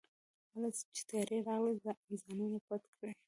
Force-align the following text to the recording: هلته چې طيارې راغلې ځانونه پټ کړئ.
هلته 0.55 0.81
چې 0.95 1.01
طيارې 1.09 1.37
راغلې 1.47 2.15
ځانونه 2.23 2.57
پټ 2.67 2.83
کړئ. 2.97 3.13